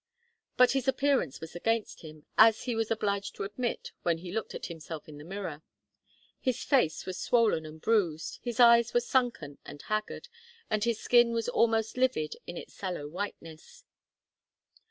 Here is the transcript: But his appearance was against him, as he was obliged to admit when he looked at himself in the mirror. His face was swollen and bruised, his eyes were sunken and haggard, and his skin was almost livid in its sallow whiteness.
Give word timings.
But 0.57 0.71
his 0.71 0.87
appearance 0.87 1.39
was 1.39 1.55
against 1.55 2.01
him, 2.01 2.25
as 2.35 2.63
he 2.63 2.73
was 2.73 2.89
obliged 2.89 3.35
to 3.35 3.43
admit 3.43 3.91
when 4.01 4.17
he 4.17 4.31
looked 4.31 4.55
at 4.55 4.65
himself 4.65 5.07
in 5.07 5.19
the 5.19 5.23
mirror. 5.23 5.61
His 6.39 6.63
face 6.63 7.05
was 7.05 7.19
swollen 7.19 7.67
and 7.67 7.79
bruised, 7.79 8.39
his 8.41 8.59
eyes 8.59 8.95
were 8.95 8.99
sunken 9.01 9.59
and 9.63 9.79
haggard, 9.79 10.27
and 10.71 10.83
his 10.83 10.99
skin 10.99 11.33
was 11.33 11.47
almost 11.47 11.97
livid 11.97 12.35
in 12.47 12.57
its 12.57 12.73
sallow 12.73 13.07
whiteness. 13.07 13.83